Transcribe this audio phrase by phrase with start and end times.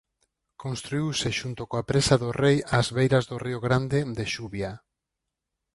[0.63, 4.71] Construíuse xunto coa Presa do Rei ás beiras do río Grande de Xuvia.